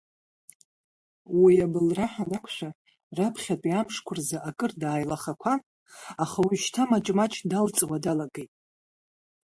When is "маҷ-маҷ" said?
6.89-7.33